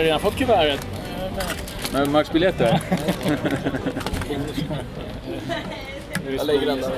[0.00, 0.86] har redan fått kuvertet.
[1.92, 2.80] Men matchbiljetter?
[6.36, 6.92] Jag lägger den där.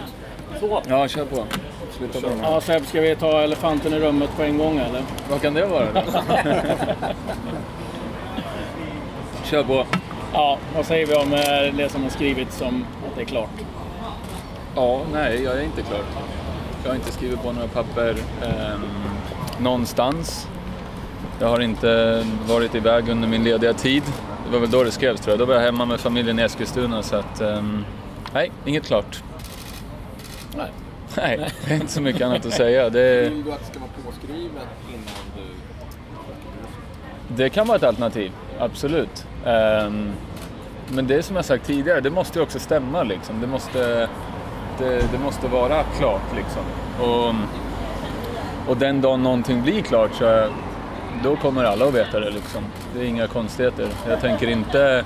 [0.60, 0.82] Så.
[0.88, 1.44] Ja, kör på.
[1.90, 5.02] Sluta på Ja, Seb, ska vi ta elefanten i rummet på en gång eller?
[5.30, 6.00] Vad kan det vara då?
[9.44, 9.86] Kör på.
[10.32, 13.50] Ja, vad säger vi om eh, det som har skrivits om att det är klart?
[14.76, 16.00] Ja, nej, jag är inte klar.
[16.82, 18.78] Jag har inte skrivit på några papper eh,
[19.58, 20.48] någonstans.
[21.42, 24.02] Jag har inte varit iväg under min lediga tid.
[24.46, 25.38] Det var väl då det skrevs tror jag.
[25.38, 27.40] Då var jag hemma med familjen i Eskilstuna så att...
[27.40, 27.62] Eh,
[28.34, 29.22] nej, inget klart.
[30.56, 30.70] Nej.
[31.16, 32.90] Nej, det är inte så mycket annat att säga.
[32.90, 35.02] Det, Vill du att det ska vara påskrivet innan
[35.36, 35.42] du...
[37.36, 39.26] det kan vara ett alternativ, absolut.
[39.46, 40.12] Ehm,
[40.88, 43.40] men det är som jag sagt tidigare, det måste ju också stämma liksom.
[43.40, 44.08] Det måste,
[44.78, 46.62] det, det måste vara klart liksom.
[47.00, 47.34] Och,
[48.70, 50.48] och den dagen någonting blir klart så
[51.22, 52.64] då kommer alla att veta det liksom.
[52.94, 53.88] Det är inga konstigheter.
[54.08, 55.04] Jag tänker inte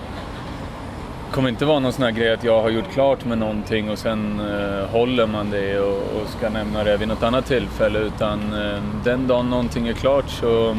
[1.27, 3.91] det kommer inte vara någon sån här grej att jag har gjort klart med någonting
[3.91, 7.99] och sen eh, håller man det och, och ska nämna det vid något annat tillfälle
[7.99, 10.77] utan eh, den dagen någonting är klart så,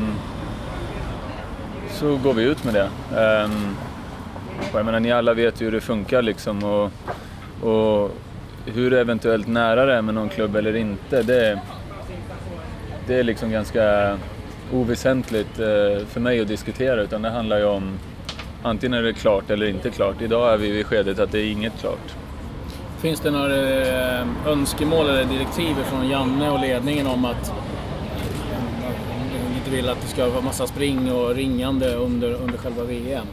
[1.89, 2.89] så går vi ut med det.
[3.16, 3.50] Eh,
[4.73, 6.92] jag menar, ni alla vet ju hur det funkar liksom och,
[7.70, 8.11] och
[8.66, 11.59] hur eventuellt nära det är med någon klubb eller inte, det,
[13.08, 14.17] det är liksom ganska
[14.73, 17.99] oväsentligt eh, för mig att diskutera utan det handlar ju om
[18.63, 20.21] antingen är det klart eller inte klart.
[20.21, 22.15] Idag är vi vid skedet att det är inget klart.
[22.99, 27.53] Finns det några eh, önskemål eller direktiv från Janne och ledningen om att
[29.31, 33.27] de inte vill att det ska vara massa spring och ringande under, under själva VM?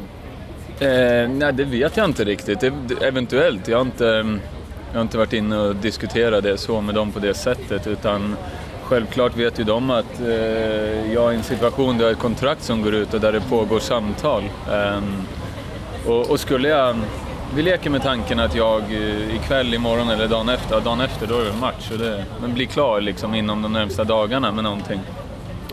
[0.81, 2.61] Eh, nej, det vet jag inte riktigt.
[2.61, 3.69] Det, eventuellt.
[3.69, 4.39] Jag har, inte,
[4.93, 8.37] jag har inte varit inne och diskuterat det så med dem på det sättet utan
[8.85, 12.19] självklart vet ju de att eh, jag är i en situation där jag har ett
[12.19, 14.43] kontrakt som går ut och där det pågår samtal.
[14.73, 15.23] Ehm,
[16.07, 16.97] och, och skulle jag...
[17.55, 21.27] Vi leker med tanken att jag eh, ikväll, imorgon eller dagen efter, ja, dagen efter
[21.27, 24.65] då är det match, och det, men blir klar liksom inom de närmsta dagarna med
[24.65, 25.01] någonting.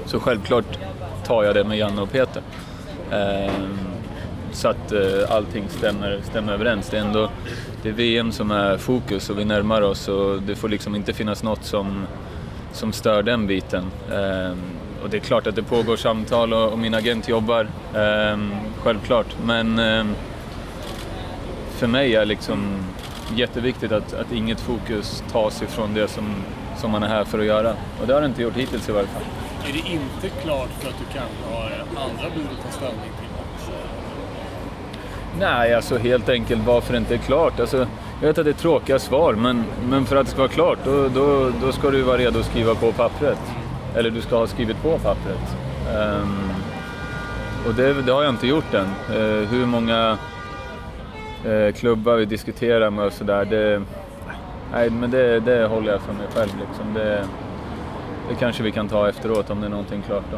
[0.06, 0.78] Så självklart
[1.25, 2.41] tar jag det med Janne och Peter.
[3.12, 3.80] Ehm,
[4.52, 6.90] så att eh, allting stämmer, stämmer överens.
[6.90, 7.30] Det är ändå
[7.84, 11.13] det är VM som är fokus och vi närmar oss och det får liksom inte
[11.13, 12.07] finnas något som,
[12.74, 13.86] som stör den biten.
[14.14, 14.58] Ehm,
[15.04, 18.52] och det är klart att det pågår samtal och, och min agent jobbar, ehm,
[18.84, 19.36] självklart.
[19.44, 20.16] Men ehm,
[21.72, 22.84] för mig är liksom
[23.36, 26.36] jätteviktigt att, att inget fokus tas ifrån det som,
[26.78, 27.74] som man är här för att göra.
[28.02, 29.24] Och det har det inte gjort hittills i varje fall.
[29.68, 31.72] Är det inte klart för att du kanske har
[32.04, 33.72] andra bud att ta ställning till också?
[35.40, 37.60] Nej, alltså helt enkelt varför det inte är klart.
[37.60, 37.88] Alltså,
[38.22, 40.80] jag vet att det är tråkiga svar, men, men för att det ska vara klart
[40.86, 43.40] då, då, då ska du vara redo att skriva på pappret.
[43.96, 45.56] Eller du ska ha skrivit på pappret.
[45.96, 46.50] Um,
[47.68, 48.88] och det, det har jag inte gjort än.
[49.18, 50.18] Uh, hur många
[51.48, 53.81] uh, klubbar vi diskuterar med och sådär, det,
[54.72, 56.50] nej, men det, det håller jag för mig själv.
[56.68, 56.94] Liksom.
[56.94, 57.26] Det,
[58.30, 60.38] det kanske vi kan ta efteråt om det är någonting klart då.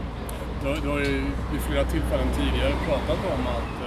[0.64, 3.83] Du, har- du har ju vid flera tillfällen tidigare pratat om att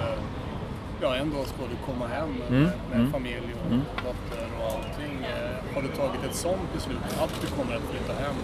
[1.01, 3.81] ja, en dag ska du komma hem med, Mm, med mm, familj och mm.
[3.95, 5.13] dotter och allting.
[5.23, 8.35] Eh, Har du tagit ett sånt beslut att du kommer att flytta hem?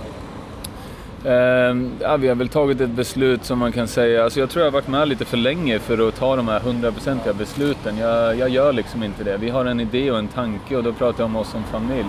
[1.25, 4.65] Ehm, ja, vi har väl tagit ett beslut som man kan säga, alltså jag tror
[4.65, 7.97] jag har varit med lite för länge för att ta de här hundraprocentiga besluten.
[7.97, 9.37] Jag, jag gör liksom inte det.
[9.37, 12.05] Vi har en idé och en tanke och då pratar jag om oss som familj.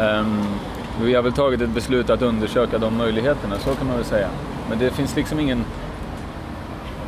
[0.00, 0.42] Ehm,
[1.02, 4.28] vi har väl tagit ett beslut att undersöka de möjligheterna, så kan man väl säga.
[4.68, 5.64] Men det finns liksom ingen...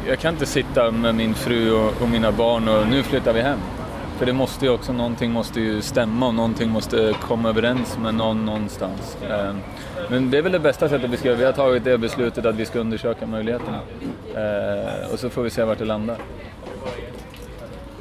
[0.08, 3.40] Jag kan inte sitta med min fru och, och mina barn och nu flyttar vi
[3.40, 3.58] hem.
[4.18, 8.14] För det måste ju också, någonting måste ju stämma och någonting måste komma överens med
[8.14, 9.16] någon någonstans.
[9.30, 9.56] Ehm,
[10.10, 11.36] Men det är väl det bästa sättet att beskriva.
[11.36, 13.78] Vi har tagit det beslutet att vi ska undersöka möjligheterna.
[14.36, 16.16] Ehm, Och så får vi se vart det landar.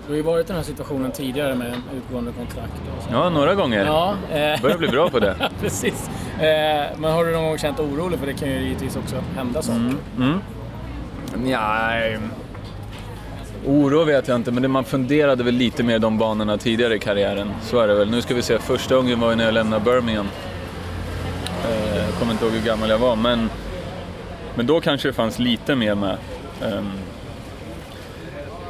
[0.08, 2.74] Du har ju varit i den här situationen tidigare med utgående kontrakt.
[3.12, 3.86] Ja, några gånger.
[3.86, 5.36] Ja, eh, Börjar bli bra på det.
[5.62, 6.10] precis.
[6.40, 8.20] Eh, men har du någon gång känt orolig?
[8.20, 9.80] För det kan ju givetvis också hända saker.
[9.80, 9.98] Mm.
[10.18, 10.40] Mm.
[11.44, 12.18] Nej.
[13.66, 17.52] Oro vet jag inte, men man funderade väl lite mer de banorna tidigare i karriären.
[17.62, 18.10] Så är det väl.
[18.10, 20.28] Nu ska vi se, första gången var ju när jag lämnade Birmingham.
[21.70, 23.50] Eh, jag kommer inte ihåg hur gammal jag var, men,
[24.56, 26.18] men då kanske det fanns lite mer med.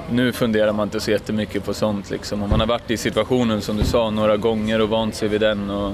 [0.10, 2.44] Nu funderar man inte så jättemycket på sånt liksom.
[2.44, 5.42] Och man har varit i situationen som du sa några gånger och vant sig vid
[5.42, 5.70] den.
[5.70, 5.94] Och,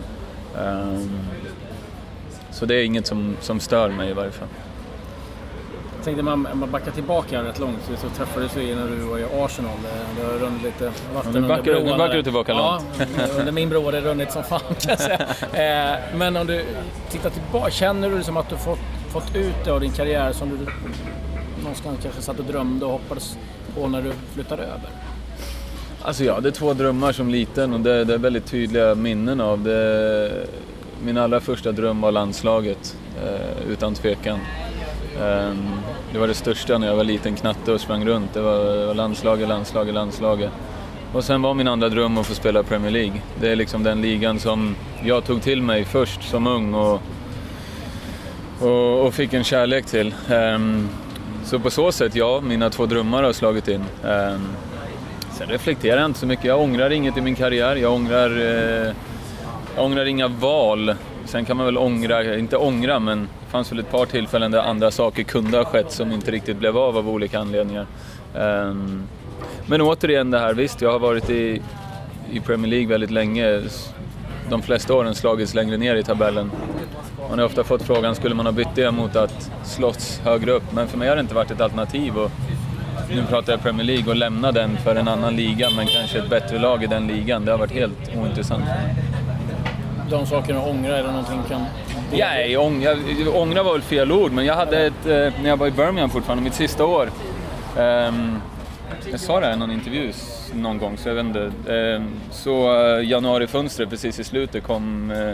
[2.52, 4.48] så det är inget som, som stör mig i varje fall.
[6.07, 9.71] Tänkte man, man backar tillbaka rätt långt så, träffades vi när du var i Arsenal.
[10.19, 12.81] Det har runnit lite vatten nu backar du- nu backar du tillbaka Ja,
[13.39, 15.19] under min bro har det runnit som fan kan jag säga.
[15.94, 16.63] Eh, Men om du
[17.09, 20.50] tittar tillbaka, känner du liksom att du fått, fått ut det av din karriär som
[20.50, 20.57] du
[21.62, 23.38] någonstans kanske satt och drömde och hoppades
[23.75, 24.89] på när du flyttade över?
[26.01, 29.63] Alltså jag hade två drömmar som liten och det, det är väldigt tydliga minnen av
[29.63, 30.31] det.
[31.04, 32.95] Min allra första dröm var landslaget,
[33.25, 34.39] eh, utan tvekan.
[35.22, 35.58] Ehm,
[36.12, 38.34] det var det största när jag var liten knatte och sprang runt.
[38.34, 40.52] Det var, landslaget, landslaget, landslaget.
[41.14, 43.22] Och sen var min andra dröm att få spela Premier League.
[43.42, 47.02] Det är liksom den ligan som jag tog till mig först som ung och,
[48.62, 50.16] och, och fick en kärlek till.
[50.30, 50.90] Ehm,
[51.46, 53.84] så på så sätt, ja, mina två drömmar har slagit in.
[54.06, 54.48] Ehm,
[55.31, 56.46] sen reflekterar jag inte så mycket.
[56.46, 57.75] Jag ångrar inget i min karriär.
[57.75, 58.94] Jag ångrar, eh,
[59.75, 60.96] jag ångrar inga val.
[61.25, 64.60] Sen kan man väl ångra, inte ångra, men det fanns väl ett par tillfällen där
[64.60, 67.86] andra saker kunde ha skett som inte riktigt blev av av olika anledningar.
[68.36, 69.04] Ehm,
[69.66, 71.62] men återigen det här, visst jag har varit i,
[72.32, 73.62] i Premier League väldigt länge.
[74.50, 76.52] De flesta åren slagits längre ner i tabellen.
[77.30, 80.74] Man har ofta fått frågan, skulle man ha bytt det mot att slåss högre upp?
[80.74, 82.18] Men för mig har det inte varit ett alternativ.
[82.18, 82.32] Och
[83.10, 86.30] nu pratar jag Premier League och lämna den för en annan liga, men kanske ett
[86.30, 87.46] bättre lag i den ligan.
[87.46, 88.96] Det har varit helt ointressant för mig.
[90.10, 91.66] De sakerna ångrar, är det någonting kan...
[92.12, 92.95] Nej, ångra,
[93.33, 96.09] ångra var väl fel ord, men jag hade ett, eh, när jag var i Birmingham
[96.09, 97.09] fortfarande, mitt sista år,
[97.77, 98.42] um,
[99.12, 100.13] jag sa det här i någon intervju
[100.54, 101.51] någon gång, så jag vet inte.
[101.69, 105.33] Ehm, så eh, januarifönstret precis i slutet kom, eh,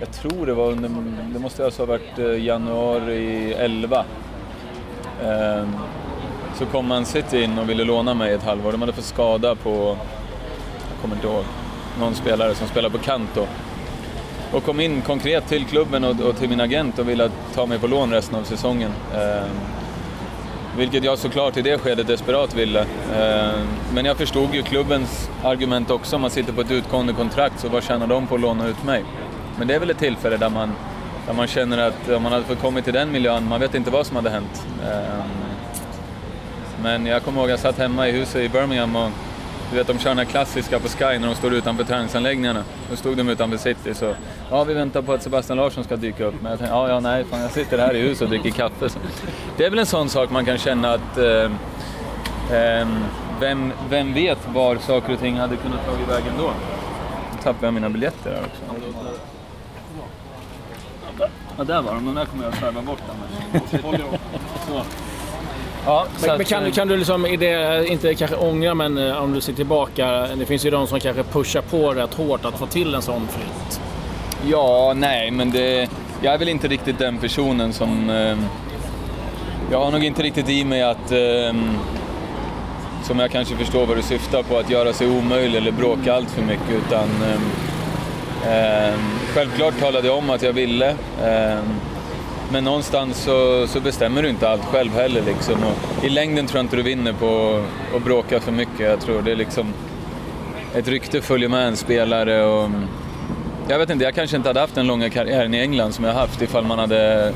[0.00, 0.90] jag tror det var under,
[1.32, 4.04] det måste alltså ha varit januari 11.
[5.24, 5.76] Ehm,
[6.58, 8.72] så kom Man City in och ville låna mig ett halvår.
[8.72, 9.96] De hade fått skada på,
[10.90, 11.44] jag kommer inte ihåg,
[12.00, 13.46] någon spelare som spelar på kant då.
[14.54, 17.78] Och kom in konkret till klubben och, och till min agent och ville ta mig
[17.78, 18.90] på lån resten av säsongen.
[19.14, 19.46] Eh,
[20.76, 22.80] vilket jag såklart i det skedet desperat ville.
[22.80, 23.60] Eh,
[23.94, 26.16] men jag förstod ju klubbens argument också.
[26.16, 28.84] Om man sitter på ett utgående kontrakt, så vad tjänar de på att låna ut
[28.84, 29.04] mig?
[29.58, 30.72] Men det är väl ett tillfälle där man,
[31.26, 33.90] där man känner att om man hade fått komma till den miljön, man vet inte
[33.90, 34.66] vad som hade hänt.
[34.82, 35.24] Eh,
[36.82, 39.10] men jag kommer ihåg att jag satt hemma i huset i Birmingham och
[39.70, 42.64] du vet, de kör den här klassiska på Sky när de står utanför träningsanläggningarna.
[42.90, 44.14] Då stod de utanför city så,
[44.54, 46.34] ja vi väntar på att Sebastian Larsson ska dyka upp.
[46.42, 48.88] Men jag tänkte, ja, ja nej, fan jag sitter här i huset och dricker kaffe.
[48.88, 48.98] Så.
[49.56, 51.50] Det är väl en sån sak man kan känna att, eh,
[52.58, 52.88] eh,
[53.40, 56.44] vem, vem vet var saker och ting hade kunnat tagit vägen då?
[57.32, 58.62] Nu tappade jag mina biljetter här också.
[61.58, 62.04] Ja, där var de.
[62.06, 63.02] De där kommer jag slarva bort.
[65.86, 69.32] Ja, men, men kan, kan du liksom, i det, inte kanske ångra, men eh, om
[69.32, 70.26] du ser tillbaka.
[70.36, 73.28] Det finns ju de som kanske pushar på rätt hårt att få till en sån
[73.28, 73.83] flytt.
[74.50, 75.88] Ja, nej, men det,
[76.22, 78.10] jag är väl inte riktigt den personen som...
[78.10, 78.36] Eh,
[79.70, 81.12] jag har nog inte riktigt i mig att...
[81.12, 81.54] Eh,
[83.04, 86.30] som jag kanske förstår vad du syftar på, att göra sig omöjlig eller bråka allt
[86.30, 86.70] för mycket.
[86.86, 88.94] Utan, eh, eh
[89.34, 90.90] självklart talade jag om att jag ville.
[91.22, 91.58] Eh,
[92.52, 95.22] men någonstans så, så, bestämmer du inte allt själv heller.
[95.22, 95.54] Liksom.
[95.54, 97.62] Och I längden tror jag inte du vinner på
[97.96, 98.80] att bråka för mycket.
[98.80, 99.72] Jag tror det är liksom...
[100.74, 102.70] Ett rykte följer med en spelare och...
[103.68, 106.14] Jag vet inte, jag kanske inte hade haft den långa karriären i England som jag
[106.14, 107.34] haft ifall man hade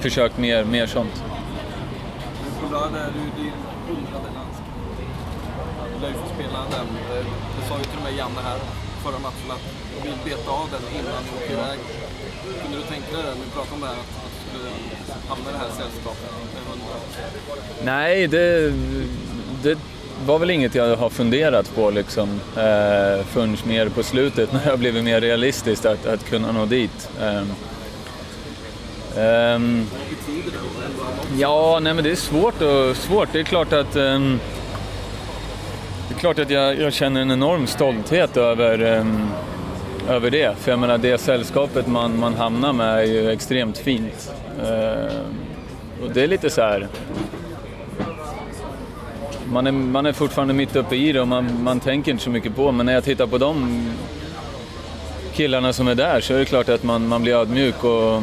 [0.00, 1.24] försökt mer, mer sånt.
[2.62, 3.52] Lördag är du din
[3.88, 4.68] hundrade landskamp.
[5.94, 6.86] Du lär ju få spela den.
[7.56, 8.58] Det sa ju till och med Janne här
[9.04, 9.64] förra matchen att
[10.02, 11.78] du vill beta av den innan du åker iväg.
[12.62, 14.70] Kunde du tänka dig det, när vi pratade om det här, att du skulle
[15.28, 16.96] hamna i det här sällskapet med hundra?
[17.84, 18.72] Nej, det,
[19.62, 19.78] det
[20.26, 24.70] var väl inget jag har funderat på liksom, eh, förrän mer på slutet när det
[24.70, 27.10] har blivit mer realistiskt att, att kunna nå dit.
[27.20, 27.42] Eh,
[29.24, 29.60] eh,
[31.38, 32.62] ja, nej men det är svårt.
[32.62, 33.28] Och, svårt.
[33.32, 34.20] Det är klart att eh,
[36.08, 39.28] det är klart att jag, jag, känner en enorm stolthet över, ehm,
[40.08, 40.56] över det.
[40.58, 44.32] För jag menar, det sällskapet man, man hamnar med är ju extremt fint.
[44.62, 45.16] Eh,
[46.02, 46.88] och det är lite så här...
[49.52, 52.30] Man är, man är fortfarande mitt uppe i det och man, man tänker inte så
[52.30, 53.84] mycket på men när jag tittar på de
[55.34, 58.22] killarna som är där så är det klart att man, man blir ödmjuk och,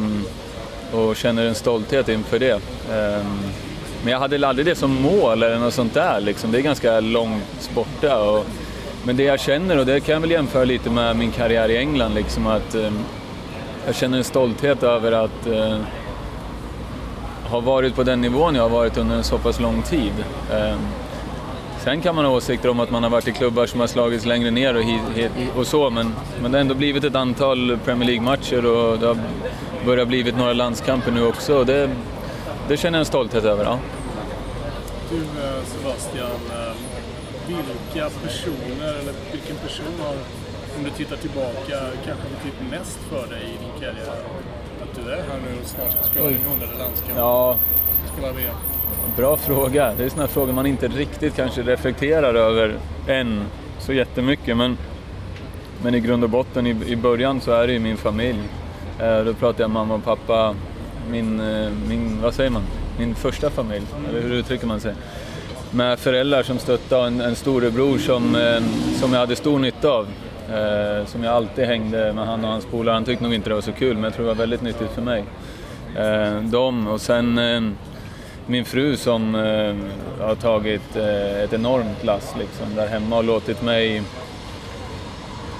[0.92, 2.60] och känner en stolthet inför det.
[2.92, 3.38] Ehm,
[4.02, 6.20] men jag hade aldrig det som mål eller något sånt där.
[6.20, 6.52] Liksom.
[6.52, 8.22] Det är ganska långt borta.
[8.22, 8.46] Och,
[9.04, 11.76] men det jag känner, och det kan jag väl jämföra lite med min karriär i
[11.76, 12.98] England, liksom att ehm,
[13.86, 15.78] jag känner en stolthet över att eh,
[17.44, 20.12] ha varit på den nivån jag har varit under en så pass lång tid.
[20.52, 20.76] Eh,
[21.84, 24.24] sen kan man ha åsikter om att man har varit i klubbar som har slagits
[24.24, 25.00] längre ner och, hit,
[25.56, 29.18] och så, men, men det har ändå blivit ett antal Premier League-matcher och det har
[29.86, 31.58] börjat blivit några landskamper nu också.
[31.58, 31.90] Och det,
[32.68, 33.64] det känner jag en stolthet över.
[33.64, 33.78] Ja.
[35.10, 36.74] Du eh, Sebastian, eh,
[37.46, 40.14] vilka personer eller vilken person har,
[40.78, 44.18] om du tittar tillbaka, kanske betytt mest för dig i din karriär?
[44.82, 47.16] Att du är här nu och snart ska spela din hundrade landskamp.
[47.16, 47.56] Ja.
[48.04, 48.77] Ska spela VM.
[49.16, 49.94] Bra fråga.
[49.98, 52.74] Det är sådana frågor man inte riktigt kanske reflekterar över
[53.08, 53.42] än
[53.78, 54.56] så jättemycket.
[54.56, 54.76] Men,
[55.82, 58.40] men i grund och botten, i, i början så är det ju min familj.
[59.00, 60.54] Eh, då pratar jag mamma och pappa,
[61.10, 62.62] min, eh, min, vad säger man,
[62.98, 64.94] min första familj, eller hur uttrycker man sig?
[65.70, 68.62] Med föräldrar som stöttade och en, en storebror som, eh,
[69.00, 70.06] som jag hade stor nytta av.
[70.52, 72.94] Eh, som jag alltid hängde med han och hans polare.
[72.94, 74.90] Han tyckte nog inte det var så kul, men jag tror det var väldigt nyttigt
[74.90, 75.24] för mig.
[75.96, 77.60] Eh, de och sen eh,
[78.48, 83.62] min fru som eh, har tagit eh, ett enormt lass liksom, där hemma och låtit
[83.62, 84.02] mig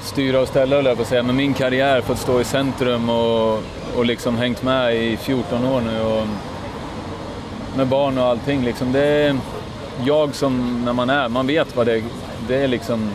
[0.03, 3.63] styra och ställa, jag på att säga, Men min karriär, fått stå i centrum och,
[3.97, 6.01] och liksom hängt med i 14 år nu.
[6.01, 6.27] Och,
[7.77, 8.65] med barn och allting.
[8.65, 8.93] Liksom.
[8.93, 9.37] Det är
[10.05, 12.03] jag som, när man är, man vet vad det är.
[12.49, 13.11] Det är liksom...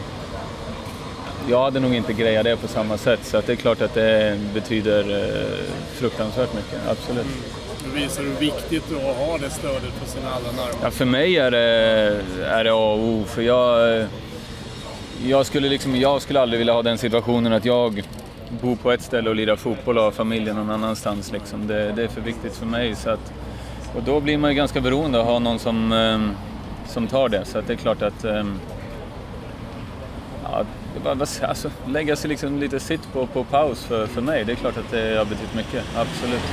[1.49, 4.39] Jag hade nog inte grejat det på samma sätt, så det är klart att det
[4.53, 7.25] betyder eh, fruktansvärt mycket, absolut.
[7.25, 7.93] Mm.
[7.93, 10.79] Det visar hur viktigt det är att ha det stödet för sina allra närmaste.
[10.83, 14.07] Ja, för mig är det, är det A och O, för jag
[15.25, 18.03] jag skulle, liksom, jag skulle aldrig vilja ha den situationen att jag
[18.61, 21.31] bor på ett ställe och lirar fotboll och har familjen någon annanstans.
[21.31, 21.67] Liksom.
[21.67, 22.95] Det, det, är för viktigt för mig.
[22.95, 23.33] Så att,
[23.95, 26.31] och då blir man ju ganska beroende av att ha någon som, um,
[26.87, 27.45] som tar det.
[27.45, 28.25] Så det är klart att
[30.43, 30.65] ja,
[31.05, 34.77] alltså, lägga sig liksom lite sitt på, på paus för, för mig, det är klart
[34.77, 35.83] att det har betytt mycket.
[35.95, 36.43] Absolut.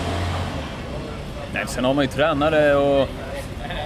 [1.54, 3.08] Nej, sen har man ju tränare och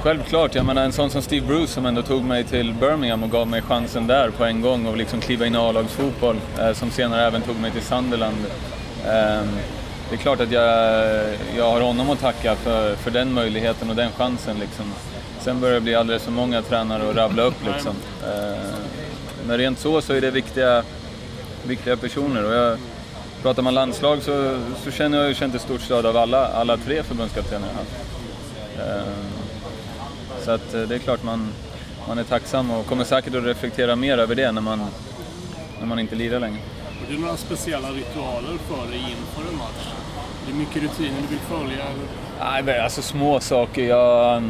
[0.02, 3.30] Självklart, jag menar en sån som Steve Bruce som ändå tog mig till Birmingham och
[3.30, 6.90] gav mig chansen där på en gång och liksom kliva in i A-lagsfotboll, eh, som
[6.90, 8.36] senare även tog mig till Sunderland.
[9.06, 9.42] Eh,
[10.10, 10.64] det är klart att jag,
[11.56, 14.58] jag har honom att tacka för, för den möjligheten och den chansen.
[14.58, 14.84] Liksom.
[15.40, 17.66] Sen börjar det bli alldeles för många tränare att rabbla upp.
[17.66, 17.96] Liksom.
[18.22, 19.03] Eh,
[19.46, 20.82] men rent så, så är det viktiga,
[21.66, 22.44] viktiga personer.
[22.44, 22.78] Och jag,
[23.42, 26.76] pratar man landslag så, så känner jag ju känt ett stort stöd av alla, alla
[26.76, 28.04] tre förbundskaptener jag haft.
[28.78, 29.34] Ehm,
[30.44, 31.48] så att eh, det är klart man,
[32.08, 34.86] man är tacksam och kommer säkert att reflektera mer över det när man,
[35.78, 36.58] när man inte lirar längre.
[37.00, 39.88] Har du några speciella ritualer för dig inför en match?
[40.46, 41.84] Det är mycket rutiner du vill följa?
[41.84, 42.64] Eller?
[42.64, 43.82] Nej, alltså små saker.
[43.82, 44.42] Jag,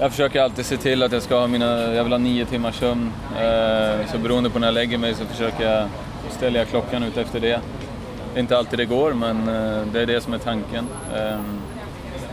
[0.00, 2.74] jag försöker alltid se till att jag ska ha mina, jag vill ha nio timmars
[2.74, 3.12] sömn.
[3.36, 5.88] Eh, så beroende på när jag lägger mig så försöker jag,
[6.30, 7.60] ställa klockan ut efter det.
[8.34, 10.86] Det är inte alltid det går, men eh, det är det som är tanken.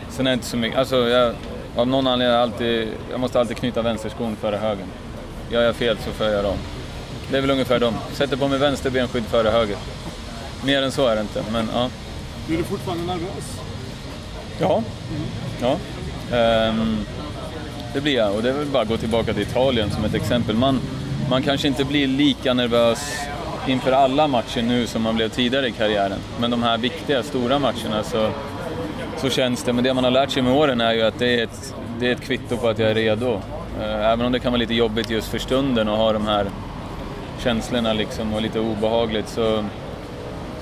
[0.08, 1.34] Sen är det inte så mycket, alltså jag,
[1.76, 4.86] av någon anledning alltid, jag måste alltid knyta vänsterskon före höger.
[5.50, 6.58] Gör jag fel så får jag göra om.
[7.30, 7.94] Det är väl ungefär dem.
[8.12, 9.76] Sätter på mig vänster benskydd före höger.
[10.64, 11.90] Mer än så är det inte, men ja.
[12.46, 13.60] Blir du fortfarande nervös?
[14.60, 14.82] Ja.
[15.10, 15.22] Mm.
[15.60, 15.76] ja.
[16.68, 17.06] Um,
[17.96, 20.14] det blir jag och det är väl bara att gå tillbaka till Italien som ett
[20.14, 20.56] exempel.
[20.56, 20.80] Man,
[21.30, 22.98] man kanske inte blir lika nervös
[23.66, 26.18] inför alla matcher nu som man blev tidigare i karriären.
[26.40, 28.30] Men de här viktiga, stora matcherna så
[29.16, 29.72] så känns det.
[29.72, 32.08] Men det man har lärt sig med åren är ju att det är ett, det
[32.08, 33.40] är ett kvitto på att jag är redo.
[33.80, 36.46] Eh, även om det kan vara lite jobbigt just för stunden att ha de här
[37.44, 39.64] känslorna liksom och lite obehagligt så,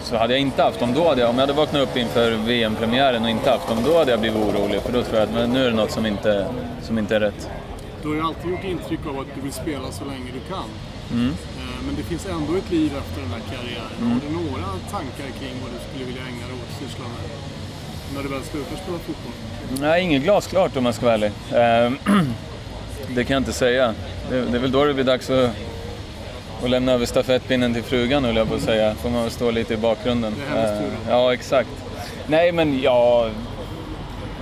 [0.04, 0.94] så hade jag inte haft dem.
[0.94, 3.98] Då hade jag, om jag hade vaknat upp inför VM-premiären och inte haft dem, då
[3.98, 4.80] hade jag blivit orolig.
[4.80, 6.46] För då tror jag att nu är det något som inte,
[6.82, 7.48] som inte är rätt.
[8.02, 10.68] Du har ju alltid gjort intryck av att du vill spela så länge du kan.
[11.12, 11.30] Mm.
[11.58, 13.96] Eh, men det finns ändå ett liv efter den här karriären.
[14.00, 14.12] Mm.
[14.12, 17.30] Har du några tankar kring vad du skulle vilja ägna dig åt att syssla med?
[18.14, 19.32] när du väl slutar spela fotboll?
[19.80, 21.32] Nej, inget glasklart om jag ska vara ärlig.
[21.54, 21.98] Ehm,
[23.14, 23.94] det kan jag inte säga.
[24.30, 25.50] Det, är väl då det blir dags att,
[26.62, 28.94] att lämna över stafettpinnen till frugan, höll jag på att säga.
[28.94, 30.34] får man väl stå lite i bakgrunden.
[30.36, 30.90] Det är hennes tur.
[31.08, 31.68] Ja, exakt.
[32.26, 33.28] Nej, men ja...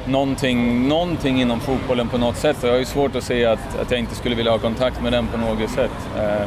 [0.04, 2.57] Någonting, någonting inom fotbollen på något sätt.
[2.62, 5.12] Jag har ju svårt att se att, att jag inte skulle vilja ha kontakt med
[5.12, 5.90] den på något sätt.
[6.19, 6.47] Ehm,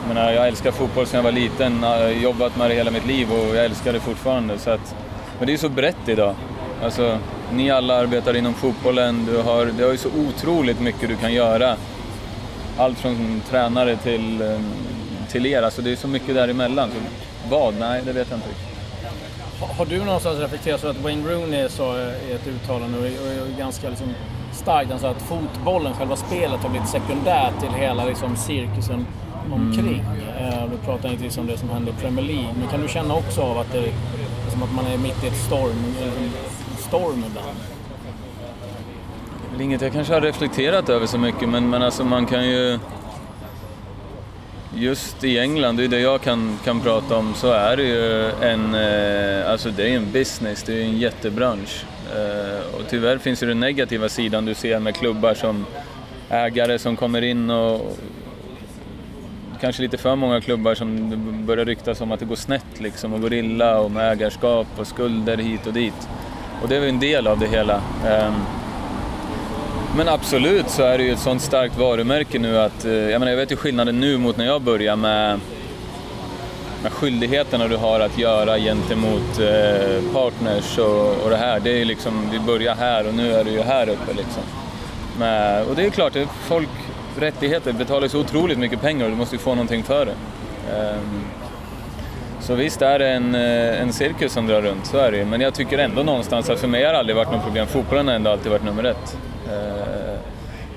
[0.00, 2.90] jag, menar, jag älskar fotboll sedan jag var liten, jag har jobbat med det hela
[2.90, 4.58] mitt liv och jag älskar det fortfarande.
[4.58, 4.94] Så att,
[5.38, 6.34] men det är så brett idag.
[6.84, 7.18] Alltså,
[7.52, 11.32] ni alla arbetar inom fotbollen, du har, det har ju så otroligt mycket du kan
[11.32, 11.76] göra.
[12.78, 14.58] Allt från tränare till, eh,
[15.30, 16.90] till er, alltså det är så mycket däremellan.
[16.90, 16.96] Så
[17.50, 17.74] vad?
[17.74, 18.68] Nej, det vet jag inte riktigt.
[19.78, 23.88] Har du någonstans reflekterat så att Wayne Rooney sa i ett uttalande och är ganska
[23.88, 24.08] liksom
[24.52, 29.06] starkt, sa att fotbollen, själva spelet, har blivit sekundärt till hela liksom cirkusen
[29.52, 30.04] omkring.
[30.38, 30.70] Mm.
[30.70, 33.14] Du pratar inte liksom om det som händer i Premier League, men kan du känna
[33.14, 33.92] också av att det
[34.50, 35.94] som att man är mitt i ett storm,
[36.78, 37.58] storm ibland.
[39.56, 42.48] Det är inget jag kanske har reflekterat över så mycket, men, men alltså man kan
[42.48, 42.78] ju...
[44.74, 48.30] Just i England, det är det jag kan, kan prata om, så är det ju
[48.30, 51.84] en, eh, alltså det är en business, det är en jättebransch.
[52.14, 55.66] Eh, och tyvärr finns ju den negativa sidan du ser med klubbar som
[56.30, 57.98] ägare som kommer in och
[59.60, 63.20] kanske lite för många klubbar som börjar ryktas om att det går snett liksom och
[63.20, 66.08] går illa och med ägarskap och skulder hit och dit.
[66.62, 67.82] Och det är väl en del av det hela.
[68.06, 68.34] Ehm,
[69.96, 73.32] men absolut så är det ju ett sånt starkt varumärke nu att, eh, jag menar
[73.32, 75.40] jag vet ju skillnaden nu mot när jag började med,
[76.82, 81.60] med skyldigheterna du har att göra gentemot eh, partners och, och det här.
[81.60, 84.42] Det är ju liksom, vi börjar här och nu är du ju här uppe liksom.
[85.18, 86.68] Men, och det är klart, folk,
[87.18, 90.14] rättigheter betalar så otroligt mycket pengar och du måste ju få någonting för det.
[90.76, 91.24] Um,
[92.40, 95.24] så visst är det en, eh, en cirkus som drar runt, så är det ju.
[95.24, 97.66] Men jag tycker ändå någonstans att för mig har det aldrig varit något problem.
[97.66, 99.16] Fotbollen har ändå alltid varit nummer ett.
[99.52, 100.18] Uh,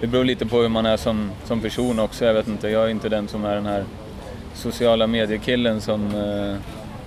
[0.01, 2.25] det beror lite på hur man är som, som person också.
[2.25, 3.84] Jag vet inte, jag är inte den som är den här
[4.53, 6.15] sociala mediekillen som...
[6.15, 6.55] Uh,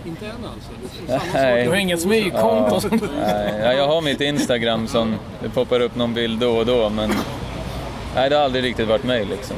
[0.07, 0.71] inte än alltså?
[1.35, 1.65] Nej.
[1.65, 2.81] Du har inget smygkonto?
[2.91, 2.99] Ja,
[3.63, 7.11] nej, jag har mitt Instagram som det poppar upp någon bild då och då men
[8.15, 9.57] nej, det har aldrig riktigt varit mig liksom.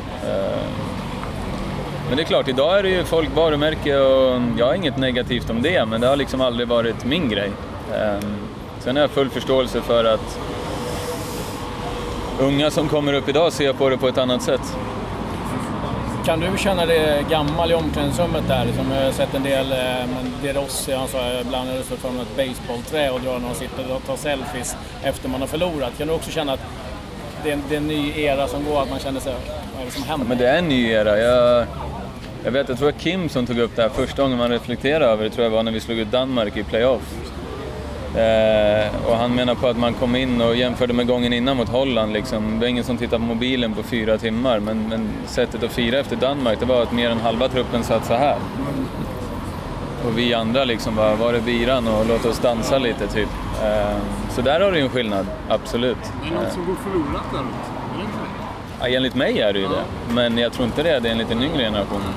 [2.08, 5.50] Men det är klart, idag är det ju folk varumärke och jag har inget negativt
[5.50, 7.50] om det, men det har liksom aldrig varit min grej.
[8.80, 10.38] Sen har jag full förståelse för att
[12.40, 14.60] unga som kommer upp idag ser på det på ett annat sätt.
[16.24, 18.64] Kan du känna dig gammal i omklädningsrummet där?
[18.64, 19.78] Liksom, jag har sett en del, eh,
[20.14, 23.54] men De Rossi, han sa ibland när det fram ett baseballträ och drar när de
[23.54, 25.98] sitter och tar selfies efter man har förlorat.
[25.98, 26.60] Kan du också känna att
[27.44, 29.34] det är, en, det är en ny era som går, att man känner sig,
[29.72, 30.26] vad är det som händer?
[30.26, 31.18] Ja, men det är en ny era.
[31.18, 31.66] Jag,
[32.44, 34.50] jag vet, jag tror det var Kim som tog upp det här första gången man
[34.50, 37.14] reflekterade över det, tror jag var när vi slog ut Danmark i playoff.
[38.14, 41.68] Eh, och han menar på att man kom in och jämförde med gången innan mot
[41.68, 42.12] Holland.
[42.12, 42.54] Liksom.
[42.54, 45.98] Det var ingen som tittade på mobilen på fyra timmar, men, men sättet att fira
[45.98, 48.36] efter Danmark, det var att mer än halva truppen satt så här.
[50.06, 53.28] Och vi andra liksom bara, var är biran och låt oss dansa lite typ.
[53.62, 53.96] Eh,
[54.30, 55.98] så där har du ju en skillnad, absolut.
[56.22, 57.44] Det är något som går förlorat där det
[58.02, 58.90] det?
[58.90, 61.28] Ja, enligt mig är det ju det, men jag tror inte det är det enligt
[61.28, 62.12] den yngre generationen.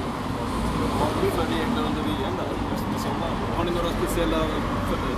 [1.00, 3.58] Vad har ni för regler under VM där?
[3.58, 4.38] Har ni några speciella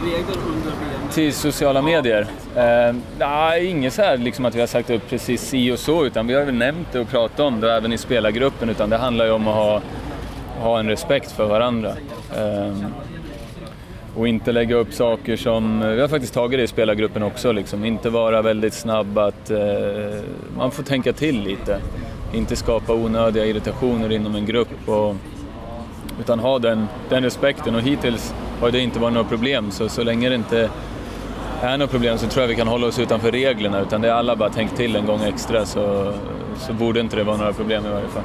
[0.05, 1.09] regler under VM?
[1.11, 2.27] Till sociala medier?
[2.55, 6.05] Eh, nej, inget så här liksom att vi har sagt upp precis si och så,
[6.05, 8.97] utan vi har väl nämnt det och pratat om det även i spelargruppen, utan det
[8.97, 9.81] handlar ju om att ha,
[10.59, 11.89] ha en respekt för varandra.
[12.37, 12.75] Eh,
[14.15, 17.85] och inte lägga upp saker som, vi har faktiskt tagit det i spelargruppen också, liksom.
[17.85, 19.59] inte vara väldigt snabb att, eh,
[20.57, 21.79] man får tänka till lite.
[22.33, 24.89] Inte skapa onödiga irritationer inom en grupp.
[24.89, 25.15] Och,
[26.19, 30.03] utan ha den, den respekten och hittills har det inte varit några problem så, så
[30.03, 30.69] länge det inte
[31.61, 34.13] är några problem så tror jag vi kan hålla oss utanför reglerna utan det är
[34.13, 36.13] alla bara tänkt till en gång extra så,
[36.57, 38.23] så borde inte det vara några problem i varje fall.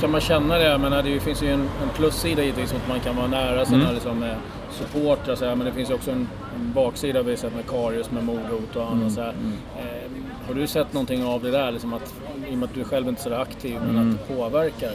[0.00, 0.64] Kan man känna det?
[0.64, 3.82] Jag menar, det finns ju en, en plussida givetvis att man kan vara nära sina
[3.82, 3.94] mm.
[3.94, 4.24] liksom,
[4.70, 8.10] supportrar så här, men det finns ju också en, en baksida vi sett med Karius
[8.10, 9.10] med mordhot och annat mm.
[9.10, 9.30] så här.
[9.30, 9.52] Mm.
[9.78, 11.72] Eh, har du sett någonting av det där?
[11.72, 12.14] Liksom att,
[12.50, 14.10] I och med att du själv inte är så aktiv, men mm.
[14.10, 14.92] att det påverkar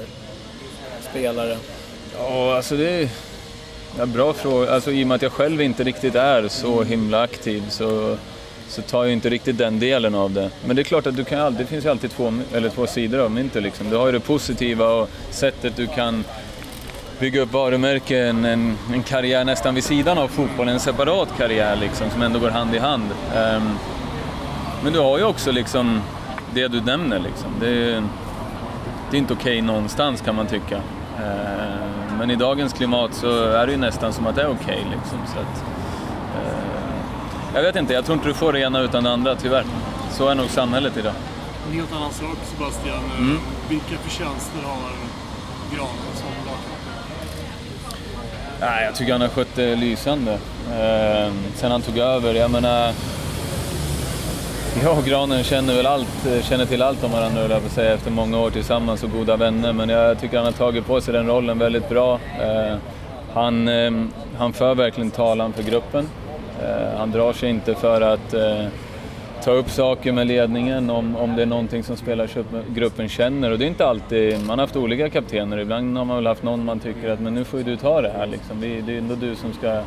[1.09, 1.57] spelare?
[2.17, 3.09] Ja, alltså det
[3.97, 4.71] ja, bra fråga.
[4.71, 8.17] Alltså, I och med att jag själv inte riktigt är så himla aktiv så,
[8.67, 10.49] så tar jag inte riktigt den delen av det.
[10.65, 12.87] Men det är klart att du kan alltid, det finns ju alltid två, eller två
[12.87, 13.63] sidor av myntet.
[13.63, 13.89] Liksom.
[13.89, 16.23] Du har ju det positiva och sättet du kan
[17.19, 22.09] bygga upp varumärken, en, en karriär nästan vid sidan av fotbollen, en separat karriär liksom,
[22.09, 23.09] som ändå går hand i hand.
[23.35, 23.77] Um,
[24.83, 26.01] men du har ju också liksom
[26.53, 27.19] det du nämner.
[27.19, 27.49] Liksom.
[27.59, 28.03] Det, är,
[29.11, 30.75] det är inte okej okay någonstans kan man tycka.
[30.75, 34.85] Uh, men i dagens klimat så är det ju nästan som att det är okej.
[34.85, 35.45] Okay, liksom, uh,
[37.55, 39.65] jag vet inte, jag tror inte du får det ena utan det andra tyvärr.
[40.11, 41.13] Så är nog samhället idag.
[41.67, 43.03] En helt annan sak Sebastian.
[43.17, 43.39] Mm.
[43.69, 44.91] Vilka förtjänster har
[45.75, 46.29] Granen som
[48.61, 50.33] Nej, jag tycker han har skött det lysande.
[50.71, 52.93] Eh, sen han tog över, jag menar...
[54.83, 58.11] Jag och Granen känner väl allt, känner till allt om varandra jag vill säga, efter
[58.11, 59.73] många år tillsammans och goda vänner.
[59.73, 62.19] Men jag tycker han har tagit på sig den rollen väldigt bra.
[62.41, 62.77] Eh,
[63.33, 63.91] han, eh,
[64.37, 66.07] han för verkligen talan för gruppen.
[66.63, 68.35] Eh, han drar sig inte för att
[69.43, 73.51] ta upp saker med ledningen om, om det är någonting som spelargruppen känner.
[73.51, 76.43] Och det är inte alltid, man har haft olika kaptener, ibland har man väl haft
[76.43, 78.61] någon man tycker att men nu får ju du ta det här liksom.
[78.61, 79.81] Det, det är ändå du som ska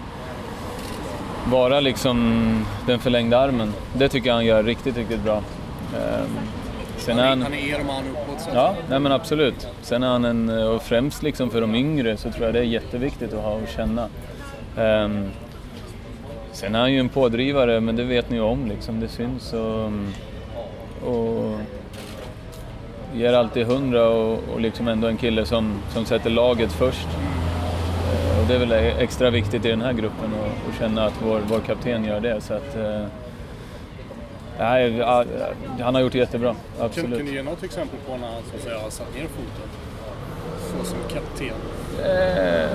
[1.50, 3.72] vara liksom den förlängda armen.
[3.94, 5.36] Det tycker jag han gör riktigt, riktigt bra.
[5.36, 6.38] Um,
[6.96, 9.68] sen han, är, han, han är er man uppåt så Ja, nej men absolut.
[9.82, 12.64] Sen är han en, och främst liksom för de yngre så tror jag det är
[12.64, 14.08] jätteviktigt att ha och känna.
[14.76, 15.28] Um,
[16.52, 19.00] Sen är han ju en pådrivare, men det vet ni ju om liksom.
[19.00, 19.92] Det syns och,
[21.12, 21.58] och
[23.14, 27.08] ger alltid hundra och, och liksom ändå en kille som, som sätter laget först.
[28.42, 30.34] Eh, och det är väl extra viktigt i den här gruppen
[30.68, 32.40] att känna att vår, vår kapten gör det.
[32.40, 33.04] Så att, eh,
[34.58, 35.00] nej,
[35.80, 37.10] han har gjort det jättebra, absolut.
[37.10, 39.22] Kan, kan du ge något exempel på när han så att säga, har satt ner
[39.22, 39.68] foten?
[40.58, 41.56] Så som kapten?
[42.04, 42.68] Eh,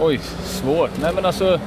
[0.00, 0.90] oj, svårt.
[1.00, 1.60] Nej men alltså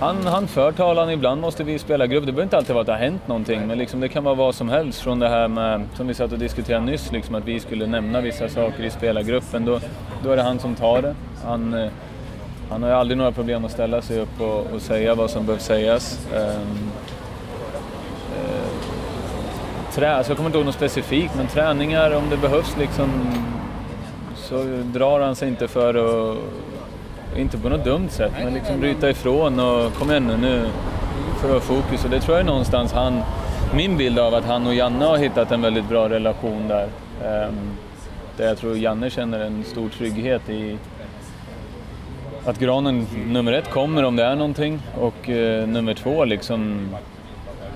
[0.00, 2.26] han, han för talan, ibland måste vi spela grupp.
[2.26, 4.34] Det behöver inte alltid vara att det har hänt någonting, men liksom det kan vara
[4.34, 5.00] vad som helst.
[5.00, 8.20] Från det här med, som vi satt och diskuterade nyss, liksom att vi skulle nämna
[8.20, 9.64] vissa saker i spelargruppen.
[9.64, 9.80] Då,
[10.22, 11.14] då är det han som tar det.
[11.44, 11.90] Han, eh,
[12.70, 15.46] han har ju aldrig några problem att ställa sig upp och, och säga vad som
[15.46, 16.26] behöver sägas.
[16.34, 16.90] Um,
[19.94, 23.10] trä, alltså jag kommer inte ihåg något specifikt, men träningar om det behövs liksom
[24.36, 26.38] så drar han sig inte för att,
[27.36, 30.66] inte på något dumt sätt, men liksom bryta ifrån och kom igen nu, nu
[31.40, 32.04] för att ha fokus.
[32.04, 33.22] Och det tror jag är någonstans han,
[33.74, 36.88] min bild av att han och Janne har hittat en väldigt bra relation där.
[37.48, 37.56] Um,
[38.36, 40.78] där jag tror Janne känner en stor trygghet i
[42.46, 46.88] att granen nummer ett kommer om det är någonting och uh, nummer två liksom,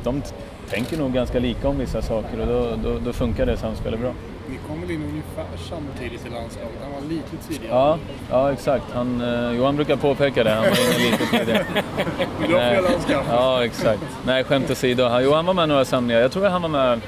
[0.03, 0.23] de
[0.71, 4.13] tänker nog ganska lika om vissa saker och då, då, då funkar det samspelet bra.
[4.49, 6.79] Ni kom väl in ungefär samtidigt i landslaget?
[6.83, 7.77] Han var lite tidigare.
[7.77, 7.99] Ja,
[8.31, 8.85] ja exakt.
[8.95, 11.67] Han, eh, Johan brukar påpeka det, han var inne lite tidigare.
[12.41, 12.55] Men du
[13.15, 13.25] har.
[13.31, 14.03] Ja, exakt.
[14.27, 15.21] Nej, skämt åsido.
[15.23, 16.21] Jo, han var med några samlingar.
[16.21, 17.01] Jag tror han var med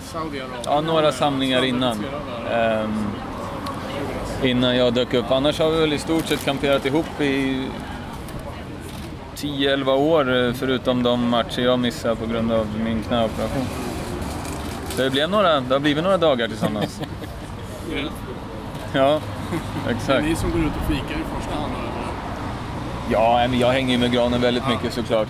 [0.00, 0.60] Saudiarabien.
[0.64, 2.04] ja, några samlingar innan.
[2.52, 3.09] Ehm,
[4.44, 5.30] innan jag dök upp.
[5.30, 7.66] Annars har vi väl i stort sett kamperat ihop i
[9.36, 13.64] 10-11 år eh, förutom de matcher jag missade på grund av min knäoperation.
[14.88, 17.00] Så det, blev några, det har blivit några dagar tillsammans.
[18.92, 19.20] Ja,
[19.84, 20.24] Det är exakt.
[20.24, 21.72] ni som går ut och fikar i första hand?
[23.12, 25.28] Ja, jag hänger ju med granen väldigt mycket såklart.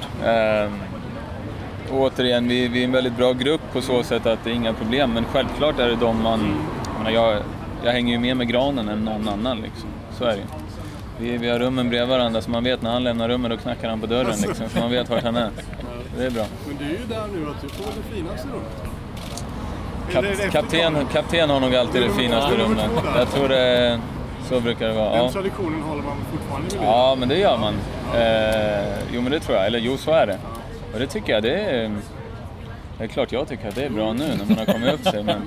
[1.90, 4.54] Och återigen, vi, vi är en väldigt bra grupp på så sätt att det är
[4.54, 5.12] inga problem.
[5.12, 6.56] Men självklart är det de man...
[6.84, 7.42] Jag, menar, jag,
[7.84, 9.88] jag hänger ju mer med granen än någon annan liksom.
[10.18, 10.42] Så är det
[11.18, 13.88] vi, vi har rummen bredvid varandra så man vet när han lämnar rummet då knackar
[13.88, 14.68] han på dörren liksom.
[14.68, 15.50] Så man vet vart han är.
[16.18, 16.44] Det är bra.
[16.68, 18.92] Men du är ju där nu att du får det finaste rummet.
[20.12, 22.90] Kap, kapten, kapten har nog alltid det finaste rummet.
[23.16, 24.00] Jag tror det...
[24.48, 25.10] Så brukar det vara.
[25.10, 25.32] Den Ja.
[25.32, 26.84] traditionen håller man fortfarande vid.
[26.84, 27.74] Ja, men det gör man.
[28.14, 29.66] Eh, jo, men det tror jag.
[29.66, 30.38] Eller jo, så är det.
[30.92, 31.90] Och det tycker jag, det är...
[33.00, 35.04] Det är klart jag tycker att det är bra nu när man har kommit upp
[35.04, 35.24] sig.
[35.24, 35.42] Men,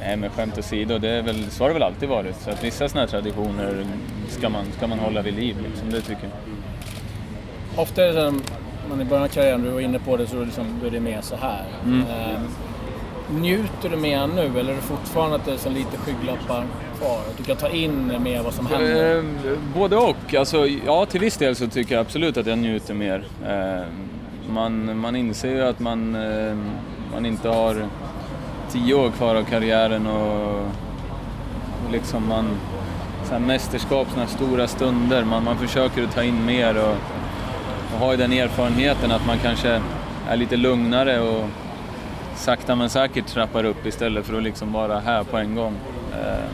[0.00, 2.36] nej, men skämt åsido, det är väl, så har det väl alltid varit.
[2.40, 3.86] Så att vissa sådana här traditioner
[4.28, 5.56] ska man, ska man hålla vid liv.
[5.68, 7.82] Liksom, det tycker jag.
[7.82, 8.34] Ofta är det så här,
[8.88, 10.86] man i början av karriären, du var inne på det, så är det, liksom, då
[10.86, 11.64] är det mer så här.
[11.84, 12.00] Mm.
[12.00, 12.40] Eh,
[13.40, 16.64] njuter du mer nu eller är det fortfarande att det är så lite skygglappar
[16.98, 17.18] kvar?
[17.30, 19.16] Att du kan ta in mer vad som händer?
[19.16, 19.24] Eh,
[19.74, 20.34] både och.
[20.34, 23.24] Alltså, ja, till viss del så tycker jag absolut att jag njuter mer.
[23.46, 23.86] Eh,
[24.48, 26.56] man, man inser ju att man, eh,
[27.12, 27.86] man inte har
[28.70, 30.58] tio år kvar av karriären och,
[31.86, 32.48] och liksom man...
[33.24, 36.96] Så här mästerskap, såna här stora stunder, man, man försöker att ta in mer och,
[37.94, 39.80] och har ju den erfarenheten att man kanske
[40.28, 41.48] är lite lugnare och
[42.36, 45.74] sakta men säkert trappar upp istället för att liksom vara här på en gång.
[46.12, 46.44] Eh,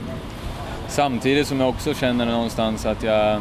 [0.88, 3.40] samtidigt som jag också känner någonstans att jag...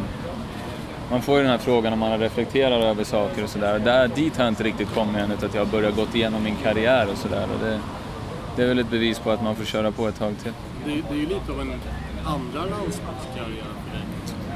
[1.12, 3.80] Man får ju den här frågan om man har reflekterat över saker och sådär.
[3.80, 6.44] Där, dit har jag inte riktigt kommit än, utan att jag har börjat gått igenom
[6.44, 7.44] min karriär och sådär.
[7.54, 7.80] Och det,
[8.56, 10.52] det är väl ett bevis på att man får köra på ett tag till.
[10.86, 11.74] Det, det är ju lite av en
[12.26, 14.06] andra landslagskarriär för dig.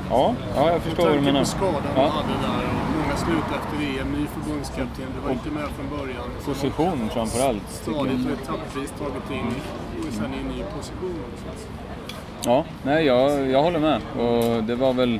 [0.09, 1.39] Ja, ja jag förstår vad du Med tanke menar.
[1.39, 2.07] på skadan Ja.
[2.07, 6.27] hade där och många slut efter EM, ny förbundskapten, du var inte med från början.
[6.45, 7.85] Position framför allt.
[7.85, 8.05] tycker jag.
[8.07, 9.47] Stadigt och etappvis tagit in
[10.07, 11.67] och sen i en ny position också.
[12.45, 13.99] Ja, nej jag, jag håller med.
[14.19, 15.19] Och det var väl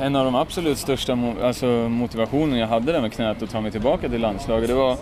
[0.00, 3.70] en av de absolut största alltså, motivationen jag hade där med knät att ta mig
[3.70, 4.68] tillbaka till landslaget.
[4.68, 4.96] Det var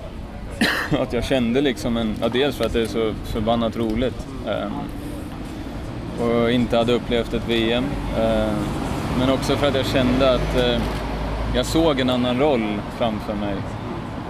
[1.02, 4.26] att jag kände liksom en, ja, dels för att det är så förbannat roligt.
[4.46, 4.72] Um,
[6.28, 7.84] och inte hade upplevt ett VM.
[8.18, 8.54] ehm,
[9.18, 10.82] men också för att jag kände att uh,
[11.54, 13.54] jag såg en annan roll framför mig.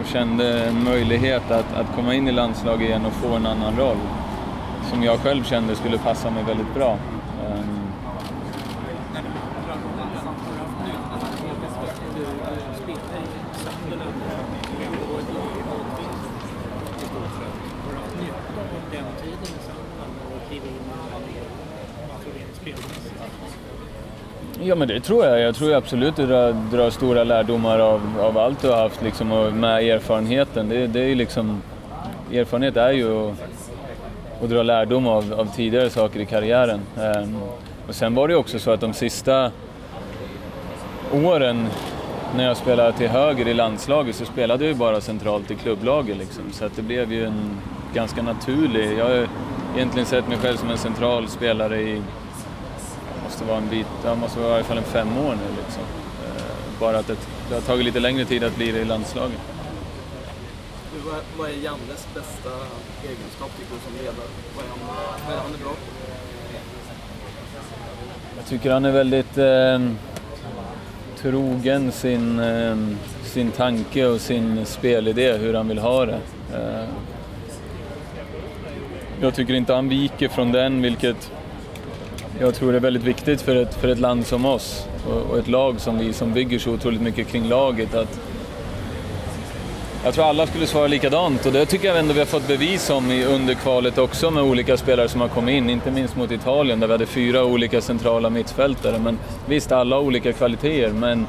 [0.00, 3.76] Och kände en möjlighet att, att komma in i landslaget igen och få en annan
[3.76, 3.96] roll
[4.90, 6.98] som jag själv kände skulle passa mig väldigt bra.
[7.46, 7.86] Ehm,
[24.62, 25.40] Ja men det tror jag.
[25.40, 29.32] Jag tror absolut du drar, drar stora lärdomar av, av allt du har haft liksom,
[29.32, 30.68] och med erfarenheten.
[30.68, 31.62] Det, det är ju liksom,
[32.32, 33.34] erfarenhet är ju att,
[34.42, 36.80] att dra lärdom av, av tidigare saker i karriären.
[36.96, 37.36] Um,
[37.88, 39.50] och sen var det ju också så att de sista
[41.12, 41.68] åren
[42.36, 46.16] när jag spelade till höger i landslaget så spelade jag ju bara centralt i klubblaget
[46.16, 46.44] liksom.
[46.52, 47.60] Så att det blev ju en
[47.94, 48.98] ganska naturlig...
[48.98, 49.28] Jag har
[49.76, 52.02] egentligen sett mig själv som en central spelare i
[53.24, 55.82] måste vara en bit, det måste vara i alla fall en fem år nu liksom.
[56.26, 57.16] Eh, Bara att det,
[57.48, 59.40] det har tagit lite längre tid att bli det i landslaget.
[61.06, 62.50] Vad, vad är Jannes bästa
[63.02, 64.28] egenskap tycker du som ledare?
[64.56, 64.78] Vad är han,
[65.26, 65.76] vad är han är bra på?
[68.36, 69.78] Jag tycker han är väldigt eh,
[71.30, 72.76] trogen sin, eh,
[73.22, 76.18] sin tanke och sin spelidé, hur han vill ha det.
[76.54, 76.84] Eh,
[79.20, 81.32] jag tycker inte han viker från den, vilket
[82.40, 85.48] jag tror är väldigt viktigt för ett, för ett land som oss och, och ett
[85.48, 87.94] lag som vi som bygger så otroligt mycket kring laget.
[87.94, 88.20] Att,
[90.06, 92.90] jag tror alla skulle svara likadant och det tycker jag ändå vi har fått bevis
[92.90, 96.80] om i underkvalet också med olika spelare som har kommit in, inte minst mot Italien
[96.80, 98.98] där vi hade fyra olika centrala mittfältare.
[98.98, 101.26] Men visst, alla har olika kvaliteter men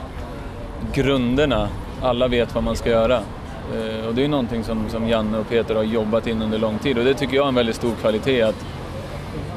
[0.93, 1.69] grunderna,
[2.01, 3.15] alla vet vad man ska göra.
[3.15, 6.79] Eh, och det är någonting som, som Janne och Peter har jobbat in under lång
[6.79, 8.41] tid och det tycker jag är en väldigt stor kvalitet.
[8.41, 8.65] Att,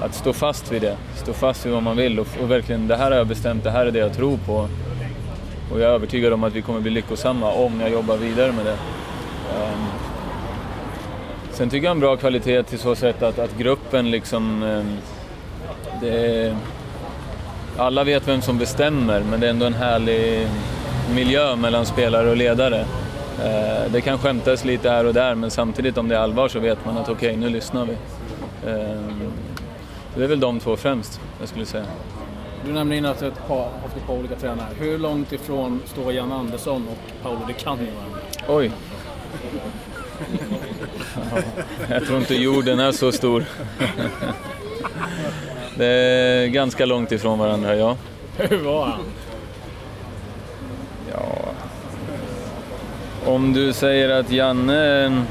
[0.01, 2.97] att stå fast vid det, stå fast vid vad man vill och, och verkligen, det
[2.97, 4.69] här har jag bestämt, det här är det jag tror på.
[5.73, 8.67] Och jag är övertygad om att vi kommer bli lyckosamma om jag jobbar vidare med
[8.67, 8.73] det.
[8.73, 9.87] Um,
[11.51, 14.63] sen tycker jag en bra kvalitet till så sätt att, att gruppen liksom...
[14.63, 14.99] Um,
[16.01, 16.57] det,
[17.77, 20.49] alla vet vem som bestämmer, men det är ändå en härlig
[21.15, 22.81] miljö mellan spelare och ledare.
[22.81, 26.59] Uh, det kan skämtas lite här och där, men samtidigt om det är allvar så
[26.59, 27.93] vet man att okej, okay, nu lyssnar vi.
[28.71, 29.33] Um,
[30.17, 31.85] det är väl de två främst, jag skulle säga.
[32.67, 34.69] Du nämnde innan att du har haft ett par olika tränare.
[34.79, 37.93] Hur långt ifrån står Jan Andersson och Paolo Di Canio
[38.49, 38.71] Oj.
[41.89, 43.45] Jag tror inte jorden är så stor.
[45.77, 47.97] Det är ganska långt ifrån varandra, ja.
[48.37, 49.01] Hur var han?
[51.13, 51.53] Ja...
[53.27, 55.25] Om du säger att Janne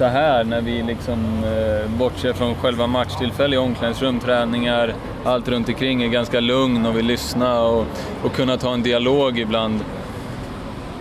[0.00, 5.68] så här när vi liksom eh, bortser från själva matchtillfället i omklädningsrum, träningar, allt runt
[5.68, 7.86] omkring är ganska lugn och vill lyssna och,
[8.22, 9.80] och kunna ta en dialog ibland.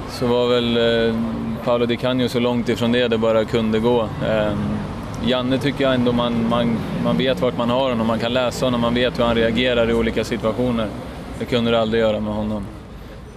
[0.10, 1.16] Så var väl eh,
[1.64, 4.02] Paolo Di Canio så långt ifrån det det bara kunde gå.
[4.02, 4.54] Eh,
[5.26, 8.66] Janne tycker jag ändå man, man, man vet vart man har honom, man kan läsa
[8.66, 10.88] honom, man vet hur han reagerar i olika situationer.
[11.40, 12.66] Det kunde du aldrig göra med honom.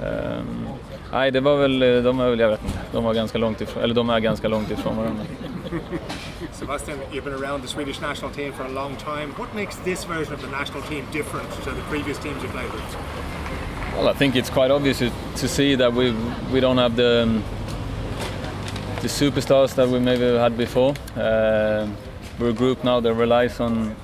[0.00, 0.42] Eh,
[1.12, 3.60] nej, det var väl, eh, de var väl, jag vet inte, de var ganska långt
[3.60, 5.22] ifrån, eller de är ganska långt ifrån varandra.
[6.52, 9.30] Sebastian, you've been around the Swedish national team for a long time.
[9.32, 12.70] What makes this version of the national team different to the previous teams you played
[12.72, 12.96] with?
[13.94, 16.12] Well, I think it's quite obvious to see that we
[16.52, 17.44] we don't have the um,
[19.00, 20.94] the superstars that we maybe had before.
[21.16, 21.88] Uh,
[22.38, 23.94] we're a group now that relies on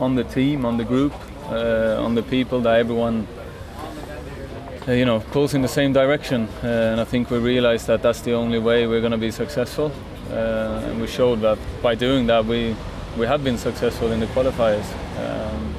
[0.00, 1.12] on the team, on the group,
[1.50, 3.26] uh, on the people that everyone
[4.86, 6.48] uh, you know pulls in the same direction.
[6.62, 9.32] Uh, and I think we realize that that's the only way we're going to be
[9.32, 9.90] successful.
[10.30, 12.76] Uh, and we showed that by doing that we
[13.16, 14.86] we have been successful in the qualifiers.
[15.18, 15.74] Um,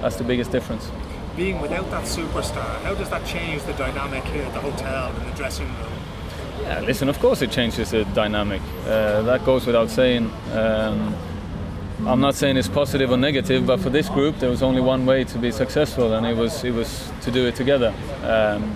[0.00, 0.90] that's the biggest difference.
[1.36, 5.32] Being without that superstar, how does that change the dynamic here at the hotel and
[5.32, 5.92] the dressing room?
[6.62, 8.62] Yeah, listen, of course it changes the dynamic.
[8.86, 10.30] Uh, that goes without saying.
[10.52, 11.14] Um,
[12.06, 15.06] I'm not saying it's positive or negative, but for this group, there was only one
[15.06, 17.94] way to be successful, and it was it was to do it together.
[18.22, 18.72] Um,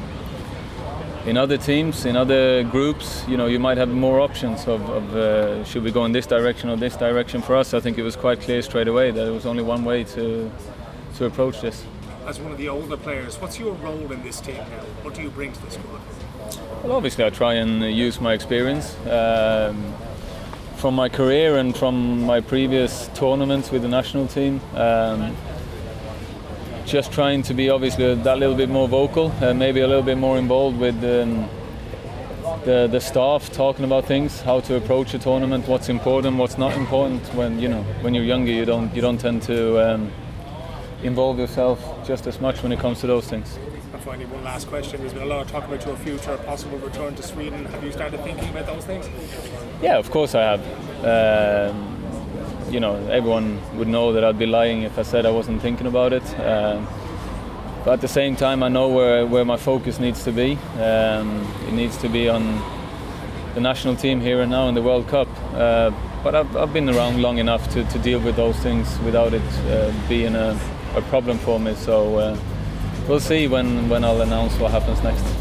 [1.31, 5.15] in other teams, in other groups, you know, you might have more options of, of
[5.15, 7.41] uh, should we go in this direction or this direction.
[7.41, 9.85] For us, I think it was quite clear straight away that there was only one
[9.85, 10.51] way to
[11.17, 11.85] to approach this.
[12.27, 14.85] As one of the older players, what's your role in this team now?
[15.05, 16.01] What do you bring to the squad?
[16.83, 18.97] Well, obviously, I try and use my experience.
[19.07, 19.95] Um,
[20.79, 25.37] from my career and from my previous tournaments with the national team, um,
[26.87, 30.19] just trying to be obviously that little bit more vocal, and maybe a little bit
[30.19, 31.49] more involved with um,
[32.65, 36.73] the the staff, talking about things, how to approach a tournament, what's important, what's not
[36.77, 37.23] important.
[37.35, 40.13] When you know when you're younger, you don't you don't tend to um,
[41.03, 43.59] involve yourself just as much when it comes to those things.
[43.93, 45.01] And finally, one last question.
[45.01, 47.65] There's been a lot of talk about your future, possible return to Sweden.
[47.67, 49.09] Have you started thinking about those things?
[49.83, 50.61] Yeah, of course I have.
[51.05, 51.90] Um,
[52.71, 55.87] you know, everyone would know that I'd be lying if I said I wasn't thinking
[55.87, 56.25] about it.
[56.41, 56.87] Um,
[57.85, 60.59] but at the same time, I know where, where my focus needs to be.
[60.79, 62.63] Um, it needs to be on
[63.55, 65.29] the national team here and now in the World Cup.
[65.55, 65.91] Uh,
[66.23, 69.43] but I've, I've been around long enough to, to deal with those things without it
[69.43, 70.59] uh, being a,
[70.95, 71.75] a problem for me.
[71.75, 72.39] So uh,
[73.09, 75.40] we'll see when, when I'll announce what happens next.